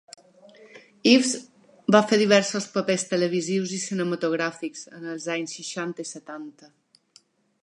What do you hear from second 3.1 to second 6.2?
televisius i cinematogràfics en els anys seixanta i